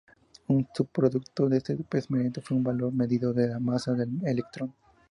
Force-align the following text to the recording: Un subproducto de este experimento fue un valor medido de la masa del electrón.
Un 0.47 0.67
subproducto 0.73 1.47
de 1.47 1.57
este 1.57 1.73
experimento 1.73 2.41
fue 2.41 2.57
un 2.57 2.63
valor 2.63 2.91
medido 2.91 3.33
de 3.33 3.49
la 3.49 3.59
masa 3.59 3.93
del 3.93 4.09
electrón. 4.25 4.73